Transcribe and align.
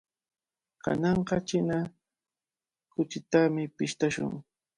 Kananqa 0.83 1.37
china 1.47 1.77
kuchitami 2.91 3.63
pishtashun. 3.75 4.31